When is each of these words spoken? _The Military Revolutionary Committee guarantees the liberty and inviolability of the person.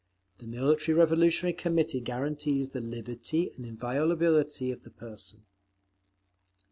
_The 0.39 0.47
Military 0.47 0.95
Revolutionary 0.97 1.53
Committee 1.53 1.99
guarantees 1.99 2.71
the 2.71 2.81
liberty 2.81 3.51
and 3.55 3.67
inviolability 3.67 4.71
of 4.71 4.81
the 4.81 4.89
person. 4.89 5.45